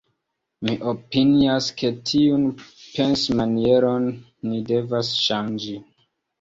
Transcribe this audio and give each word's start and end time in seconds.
Mi 0.69 0.77
opinias, 0.91 1.67
ke 1.81 1.91
tiun 2.13 2.49
pensmanieron 2.63 4.11
ni 4.17 4.67
devas 4.75 5.15
ŝanĝi. 5.29 5.81